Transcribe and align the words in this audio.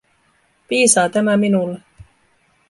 Piisaa 0.67 1.09
tämä 1.09 1.37
minulle. 1.37 1.79